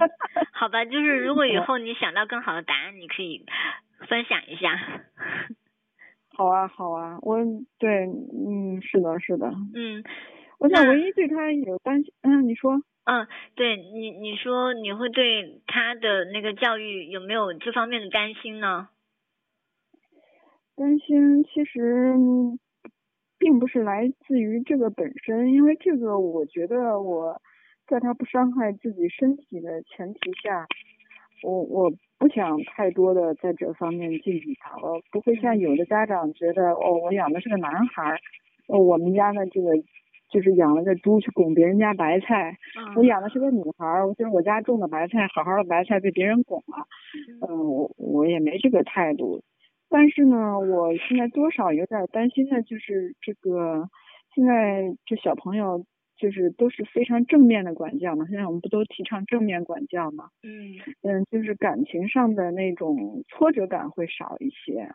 [0.52, 3.46] 好吧，就是如果以后你想到更好的答案，你可以
[4.08, 4.78] 分享一下。
[6.36, 7.38] 好啊，好啊，我
[7.80, 9.52] 对，嗯，是的，是的。
[9.74, 10.04] 嗯，
[10.60, 12.82] 我想唯一对他有担心，嗯，你说。
[13.06, 18.88] 嗯，对你，你说你会对他的那个教育有没有这方面的担心呢？
[20.76, 22.16] 担心，其实。
[23.44, 27.42] 并不是来自于这个本身，因为这个我觉得我
[27.86, 30.66] 在他不伤害自己身体的前提下，
[31.44, 38.18] 我我不想太多的在这方面禁止他，我不会像有的家长觉得哦，我养的是个男孩，
[38.68, 39.72] 哦，我们家的这个
[40.32, 42.56] 就是养了个猪去拱别人家白菜，
[42.96, 43.86] 我养的是个女孩，
[44.18, 46.88] 就是我家种的白菜，好好的白菜被别人拱了，
[47.46, 49.42] 嗯，我我也没这个态度。
[49.94, 53.88] 但是呢，我现在多少有点担心的，就是这个
[54.34, 55.86] 现在这小朋友
[56.18, 58.26] 就是都是非常正面的管教嘛。
[58.28, 60.30] 现在我们不都提倡正面管教嘛？
[60.42, 64.90] 嗯嗯，就是感情上的那种挫折感会少一些。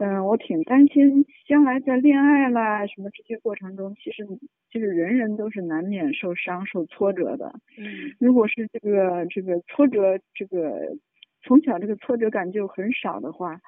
[0.00, 4.24] 嗯，我挺担心将来在恋爱啦什么这些过程中，其实
[4.70, 7.52] 就是人人都是难免受伤、受挫折的。
[7.76, 10.96] 嗯，如果是这个这个挫折，这个
[11.42, 13.60] 从小这个挫折感就很少的话。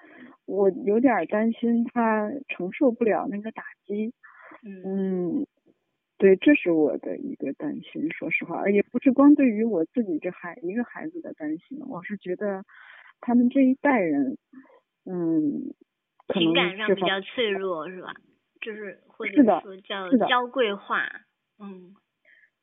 [0.46, 4.12] 我有点担心他承受不了那个打击，
[4.64, 5.46] 嗯，
[6.18, 8.12] 对，这是我的一个担心。
[8.12, 12.64] 说实话，也不是光对于我自己这孩一个孩子的担心，我是觉得
[13.20, 14.36] 他们这一代人，
[15.04, 15.74] 嗯，
[16.34, 18.12] 情感上比较脆弱，是吧？
[18.60, 21.04] 就是或者说叫娇贵化，
[21.58, 21.94] 嗯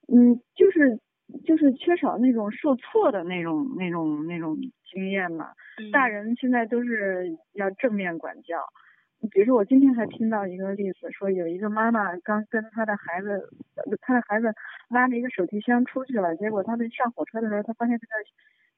[0.08, 1.00] 嗯，就是
[1.46, 4.58] 就是缺少那种受挫的那种那种那种
[4.92, 5.52] 经验嘛。
[5.92, 8.64] 大人现在都是要正面管教。
[9.32, 13.50] 比如说，我今天还听到一个例子，说有一个妈妈刚跟她的孩子，
[14.00, 14.54] 她的孩子
[14.90, 18.14] 拉着一个手提箱出去了，结果他们上火车的时候，他发现这个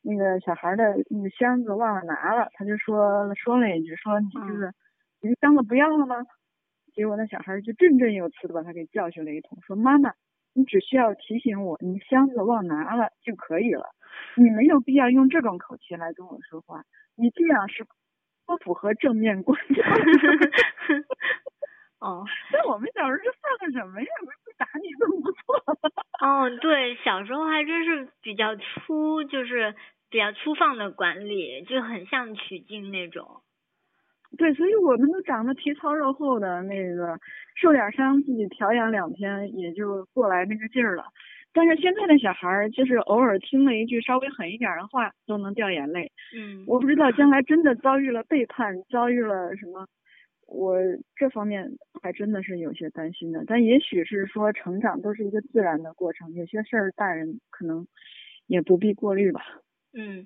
[0.02, 4.74] 那个小孩的那个箱子忘了拿了，他就说说了一句，说你这个
[5.22, 6.26] 你这箱子不要了吗？
[6.96, 10.12] 结果那小孩就振振有词的把他给教训了一通，说妈妈，
[10.54, 13.90] 你只需要提醒我你箱子忘拿了就可以了，
[14.36, 16.84] 你没有必要用这种口气来跟我说话，
[17.16, 17.86] 你这样是。
[18.44, 19.82] 不符合正面管教。
[22.00, 24.08] 哦，那我们小时候这算个什么呀？
[24.44, 25.56] 不打你都不错。
[26.20, 29.74] 哦，对，小时候还真是比较粗，就是
[30.10, 33.42] 比较粗放的管理，就很像曲靖那种。
[34.38, 37.20] 对，所以我们都长得皮糙肉厚的，那个
[37.56, 41.06] 受点伤自己调养两天也就过来那个劲儿了。
[41.54, 46.10] 但是现在的小孩儿，就是偶尔听了一句稍微狠一点的话，都能掉眼泪。
[46.34, 49.86] 嗯，我不知道将来真的遭遇了背叛，遭遇了什么，
[50.48, 50.78] 我
[51.14, 51.70] 这方面
[52.02, 53.44] 还真的是有些担心的。
[53.46, 57.86] 但也许是说成长都是一个自然的过程，有些事儿大人可能
[58.48, 59.42] 也不必过滤吧。
[59.94, 60.26] 嗯，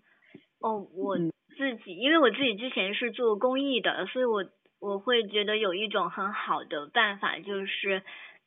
[0.61, 1.17] 哦，我
[1.57, 4.45] 自己，因为我自己之前是做公益的，所以我
[4.79, 8.03] 我会觉得有一种很好的办法就是。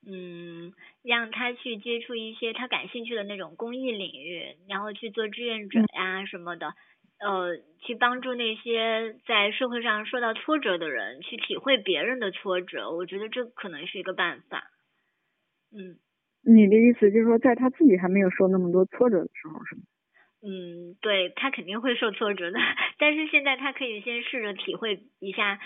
[0.06, 6.68] 嗯，让他去接触一些他感兴趣的那种公益领域，然后去做志愿者呀什么的，
[7.18, 12.92] 呃，去帮助那些在社会上受到挫折的人，去体会别人的挫折。
[12.92, 14.70] 我觉得这可能是一个办法。
[15.72, 15.98] 嗯，
[16.42, 19.82] 你的意思就是说，在他自己还没有受那么多挫折的时候，是吗？
[20.42, 22.58] 嗯，对他肯定会受挫折的，
[22.98, 25.58] 但是现在他可以先试着体会一下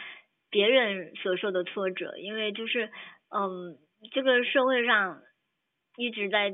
[0.51, 2.87] 别人所受的挫折，因为就是
[3.31, 3.79] 嗯。
[4.11, 5.21] 这个社会上
[5.97, 6.53] 一直在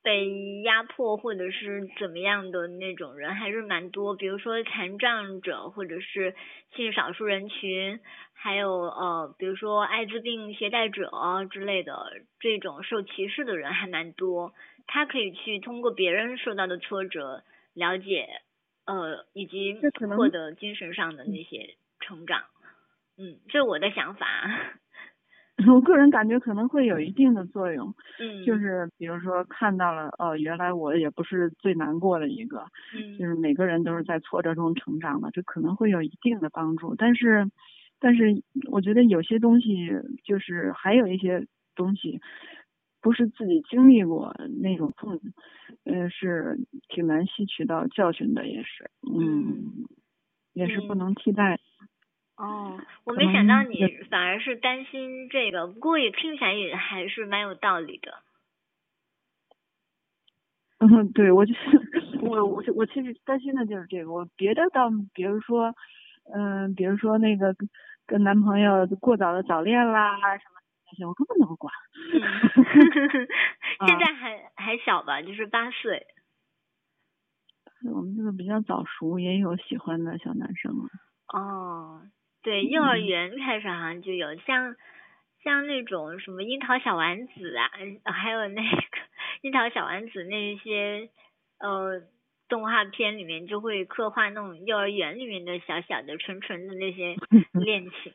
[0.00, 6.36] 被压迫或者是怎么样的那种人还是蛮多，比如说残障者或者是
[6.76, 7.98] 性少数人群，
[8.32, 11.10] 还有呃，比如说艾滋病携带者
[11.50, 11.96] 之类的
[12.38, 14.52] 这种受歧视的人还蛮多。
[14.88, 18.26] 他可以去通过别人受到的挫折了解
[18.86, 19.78] 呃，以及
[20.16, 22.42] 获得精神上的那些成长。
[23.16, 24.26] 嗯，这是我的想法。
[25.66, 36.94] 我个人感觉可能会有一定的作用，嗯，就是比如说看到了，哦，原来我也不是最难过的一个，嗯，就是每个人都是在挫折中成长的，这可能会有一定的帮助。
[36.94, 37.50] 但是，
[37.98, 39.90] 但是我觉得有些东西
[40.22, 42.20] 就是还有一些东西，
[43.00, 45.20] 不是自己经历过那种痛，
[45.84, 46.58] 嗯，是
[46.88, 49.86] 挺难吸取到教训的，也是，嗯，
[50.52, 51.58] 也是不能替代。
[52.36, 58.22] 哦，我没想到你反而是担心这个，不过也听起来也还是蛮有道理的。
[60.78, 65.74] 嗯，对，我就是我我我其实担心的就是这个，我别的倒，比如说，
[66.32, 67.54] 嗯，比如说那个
[68.06, 70.57] 跟男朋友过早的早恋啦什么
[70.90, 71.72] 那些，我根本都不管。
[73.86, 76.06] 现在还还小吧，就是八岁。
[77.94, 80.88] 我们这个比较早熟，也有喜欢的小男生了。
[81.32, 82.02] 哦。
[82.40, 84.76] 对，幼儿园开始好像就有像
[85.42, 87.68] 像那种什么樱桃小丸子啊，
[88.12, 88.78] 还有那个
[89.42, 91.10] 樱桃小丸子那些
[91.58, 92.00] 呃
[92.48, 97.16] 动画片里面就会刻画那种幼儿园里面的小小的纯纯的那些
[97.52, 98.14] 恋情。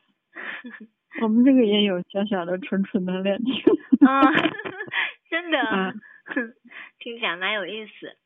[1.22, 3.54] 我们这个也有小小的纯纯的恋情。
[4.06, 4.20] 啊，
[5.30, 5.94] 真的，
[6.98, 8.16] 听起来蛮有意思。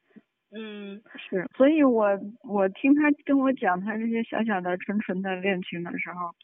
[0.50, 6.34] 嗯，是，所以我我听他跟我讲他这些小小的纯纯的恋情的时候，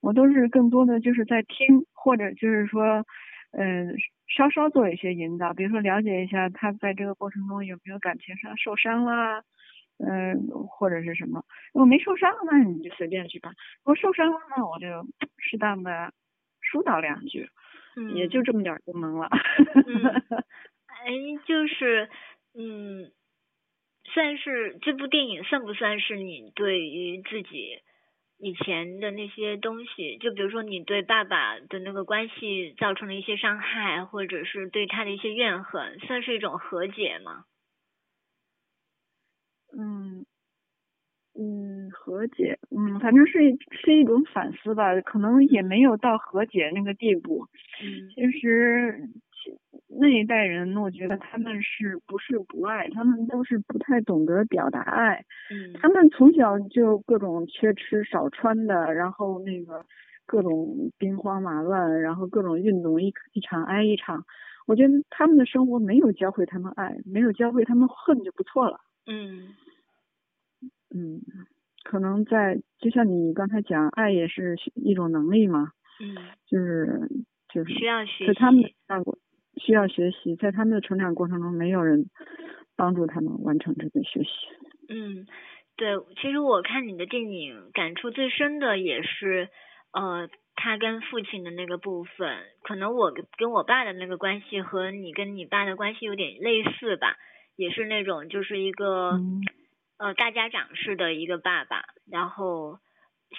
[0.00, 3.04] 我都是更多的就是在听，或者就是说，
[3.52, 3.94] 嗯，
[4.34, 9.42] 稍稍做一些引导，比如说了解一下他在这个过程中有没有感情上受伤啦，
[9.98, 13.50] 嗯，或者是什么，如果没受伤，那你就随便去吧；
[13.84, 14.86] 如果受伤了，那我就
[15.38, 16.12] 适当的
[16.60, 17.48] 疏导两句，
[18.14, 19.28] 也就这么点功能了。
[20.86, 21.12] 哎，
[21.46, 22.08] 就是，
[22.54, 23.10] 嗯。
[24.12, 27.80] 算是这部电影算不算是你对于自己
[28.38, 37.44] 以前的那些东西，就比如说你对爸爸的那个关系造成了一些伤害，或者是对他的一些怨恨，算是一种和解吗？
[39.76, 40.24] 嗯
[41.36, 43.38] 嗯，和解，嗯，反正是
[43.70, 47.46] 是一种反思吧，可能也没有到和解那个地步。
[47.82, 49.08] 嗯，其实。
[50.00, 55.22] 那一代人，我觉得他们是不是不爱，他们都是不太懂得表达爱。
[55.50, 59.84] 嗯，他们从小就各种缺吃少穿的，然后那个
[60.24, 64.24] 各种兵荒马乱，然后各种运动一一场挨一场。
[64.66, 68.80] 我觉得他们的生活没有教会他们爱，没有教会他们恨就不错了。
[69.06, 69.54] 嗯
[70.94, 71.20] 嗯，
[71.82, 77.08] 可能在就像你刚才讲，爱也是一种能力嘛，嗯，就是
[77.52, 78.64] 就是需要学在他们
[79.56, 82.06] 需要学习，在他们的成长过程中，没有人
[82.76, 84.30] 帮助他们完成这个学习。
[84.88, 85.26] 嗯，
[85.76, 89.48] 对，其实我看你的电影，感触最深的也是，
[89.92, 92.38] 呃，他跟父亲的那个部分。
[92.62, 97.16] 可能我跟跟我爸的那个关系和你跟你爸的关系有点类似吧，
[97.56, 99.40] 也是那种就是一个、嗯
[99.96, 102.78] 呃大家长式的一个爸爸，然后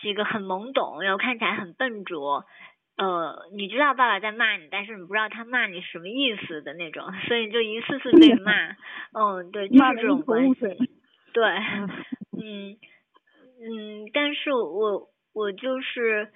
[0.01, 2.45] 是一个很懵懂，然后看起来很笨拙。
[2.97, 8.51] 呃，你知道爸爸在骂你，但是你不知道他骂你什么意思的那种，所以就一次次被骂。
[9.11, 10.61] 嗯，对，就是这种关系。
[11.34, 11.43] 对，
[12.32, 12.78] 嗯嗯
[13.59, 16.32] 嗯，但是我我就是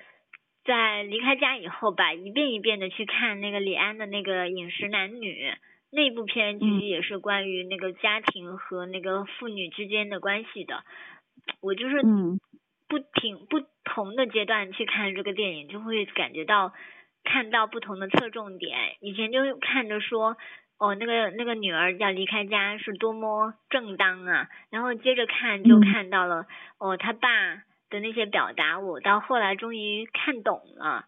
[0.65, 5.49] 在离开家以后吧，一遍一遍的去看那个李安的那个《饮食男女》
[5.91, 10.83] 那部片，其实嗯也是关于那个家庭和那个父女之间的关系的。
[11.61, 12.39] 我就是嗯
[12.87, 16.73] 不停不同的阶段去看这个电影，就会感觉到
[17.23, 18.97] 看到不同的侧重点。
[19.01, 20.37] 以前就看着说，
[20.77, 26.45] 哦，那个那个女儿要离开家是多么正当啊，然后接着看就嗯看到了，
[26.77, 27.29] 哦，他爸
[27.89, 31.05] 的那些表达，我到后来终于看懂了，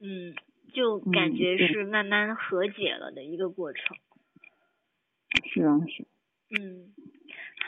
[0.00, 0.34] 嗯，
[0.74, 3.96] 就感觉是慢慢和解了的一个过程。
[5.54, 6.04] 是啊是。
[6.58, 6.90] 嗯，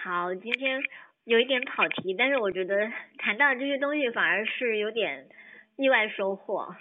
[0.02, 0.80] 好，今天
[1.24, 5.28] 有一点跑题，但是我觉得谈到这些东西反而是有点
[5.76, 6.66] 意外收获。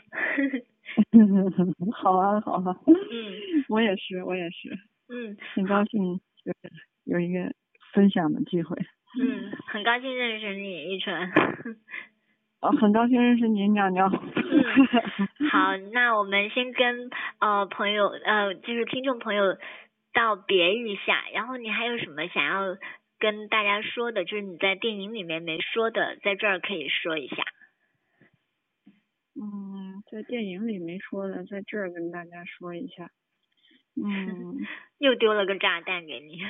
[1.93, 2.75] 好啊好啊。
[2.87, 4.75] 嗯我也是我也是，
[5.09, 6.53] 嗯很高兴有
[7.03, 7.53] 有一个
[7.93, 8.75] 分享的机会。
[9.19, 11.15] 嗯，很高兴认识你，一纯。
[12.61, 14.11] 啊，很高兴认识你，娘娘。
[14.11, 14.63] 嗯，
[15.51, 19.55] 好，那我们先跟呃朋友呃就是听众朋友
[20.15, 22.77] 道别一下，然后你还有什么想要
[23.19, 27.43] 跟大家说的，就是你在电影里面没说的，在这儿可以说一下。
[29.37, 33.11] 嗯，在电影里没说的，在这儿跟大家说一下。
[34.01, 34.57] 嗯，
[34.97, 36.39] 又丢了个炸弹给你。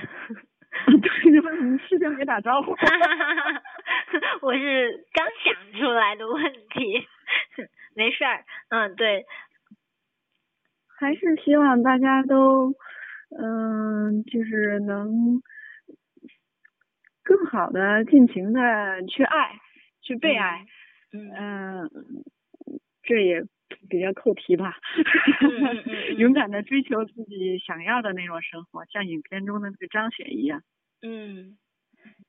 [0.85, 1.31] 对，
[1.63, 2.75] 你事先别打招呼。
[4.41, 7.07] 我是刚想出来的问题，
[7.95, 8.43] 没事儿。
[8.69, 9.25] 嗯，对，
[10.99, 12.73] 还是希望大家都，
[13.29, 15.41] 嗯、就是能
[17.23, 19.59] 更好的、尽情的去爱，
[20.01, 20.65] 去被爱。
[21.11, 21.89] 嗯嗯、
[23.03, 23.41] 这也
[23.89, 24.77] 比较扣题吧。
[26.17, 30.61] 勇敢的追求自己想要的那种生活，像影片中的那个张雪一样。
[31.01, 31.57] 嗯，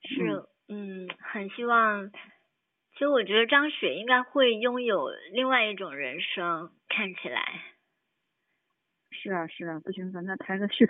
[0.03, 2.11] 是，嗯，很希望。
[2.93, 7.61] 其实我觉得张雪应该会拥有另外一种人生，看起来。
[9.27, 10.89] 是啊，是啊，不行，咱再拍个续。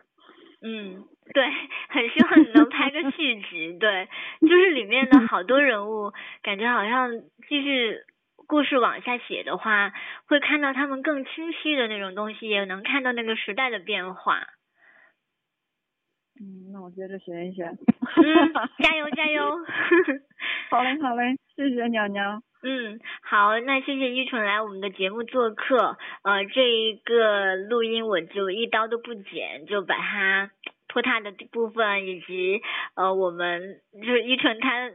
[0.61, 1.47] 嗯，对，
[1.89, 3.79] 很希望你能拍个续集。
[3.79, 4.09] 对，
[4.43, 6.13] 就是里面的好多人物，
[6.43, 7.11] 感觉好像
[7.49, 7.97] 继续
[8.47, 9.91] 故事往下写的话，
[10.27, 14.41] 会看到他们更清晰的那种东西，也能看到那个时代的变化。
[16.39, 17.65] 嗯，那我接着学一学。
[17.65, 19.59] 嗯，加油 加油！
[20.69, 22.43] 好嘞，好嘞，谢谢娘娘。
[22.63, 25.97] 嗯，好，那谢谢依纯来我们的节目做客。
[26.23, 30.51] 呃，这一个录音我就一刀都不剪，就把它
[30.89, 32.63] 拖沓的部分以及
[32.95, 34.91] 呃我们就是依纯他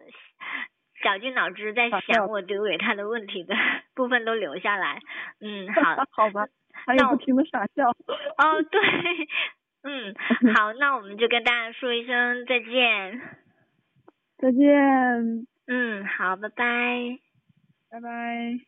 [1.01, 3.55] 绞尽脑汁在想我丢给他的问题的
[3.95, 4.99] 部分都留下来。
[5.39, 6.03] 嗯，好。
[6.12, 7.89] 好吧，还有不停的傻笑。
[7.89, 8.82] 哦，对，
[9.84, 10.16] 嗯，
[10.55, 13.22] 好，那我们就跟大家说一声再见。
[14.38, 17.30] 再见，嗯，好，拜拜。
[17.91, 18.65] 拜拜。